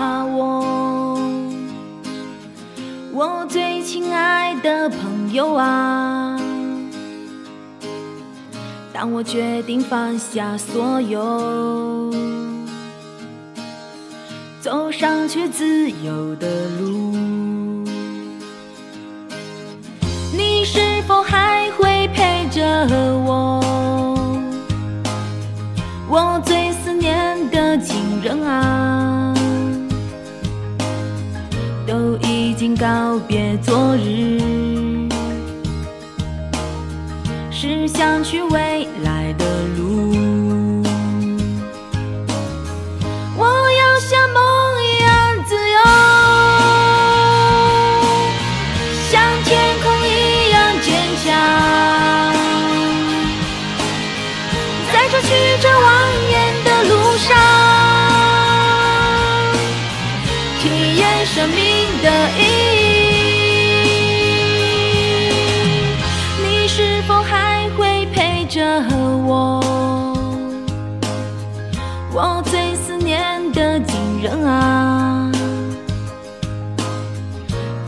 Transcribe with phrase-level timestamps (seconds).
[0.00, 1.18] 我，
[3.12, 6.40] 我最亲爱的朋友啊。
[8.92, 12.12] 当我决定放下所有，
[14.60, 17.53] 走上去自由的路。
[32.76, 35.08] 告别昨日，
[37.50, 39.44] 是想去未来的
[39.78, 40.33] 路。
[68.54, 68.60] 着
[69.26, 69.60] 我？
[72.12, 75.28] 我最思念的情人啊！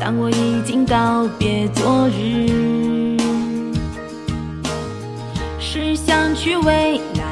[0.00, 3.16] 当我已经告别昨日。
[5.60, 7.25] 是想去未来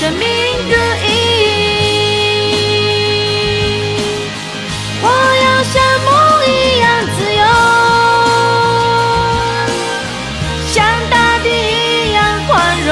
[0.00, 0.18] 生命
[0.70, 0.74] 的
[1.04, 1.08] 意
[1.42, 2.64] 义。
[5.02, 5.06] 我
[5.44, 6.10] 要像梦
[6.48, 6.50] 一
[6.80, 6.88] 样
[7.18, 7.42] 自由。
[10.72, 10.72] 像
[11.10, 12.18] 大地一样
[12.48, 12.50] 宽
[12.86, 12.90] 容，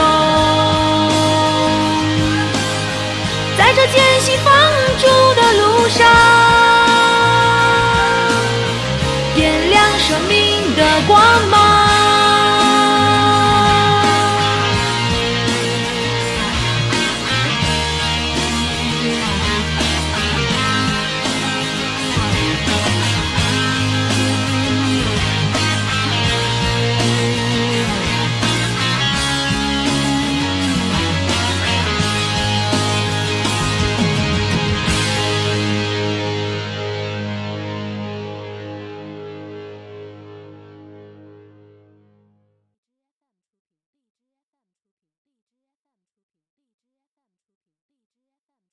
[3.57, 4.53] 在这艰辛放
[4.99, 6.38] 逐的路上。